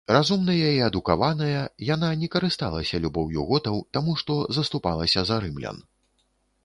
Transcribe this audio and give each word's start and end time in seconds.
Разумная 0.09 0.69
і 0.75 0.79
адукаваная, 0.85 1.59
яна 1.89 2.09
не 2.23 2.29
карысталася 2.35 3.01
любоўю 3.03 3.45
готаў, 3.51 3.77
таму 3.99 4.17
што 4.23 4.39
заступалася 4.59 5.25
за 5.33 5.39
рымлян. 5.45 5.77